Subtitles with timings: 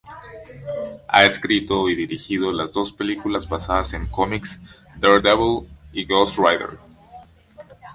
[1.09, 4.59] Ha escrito y dirigido las dos películas basadas en cómics
[4.99, 6.79] Daredevil y Ghost Rider.